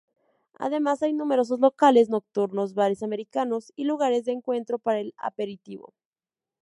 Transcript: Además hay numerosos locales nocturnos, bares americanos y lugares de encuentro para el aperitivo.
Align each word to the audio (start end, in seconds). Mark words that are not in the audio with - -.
Además 0.57 1.03
hay 1.03 1.13
numerosos 1.13 1.59
locales 1.59 2.09
nocturnos, 2.09 2.73
bares 2.73 3.03
americanos 3.03 3.71
y 3.75 3.83
lugares 3.83 4.25
de 4.25 4.31
encuentro 4.31 4.79
para 4.79 4.99
el 4.99 5.13
aperitivo. 5.15 5.93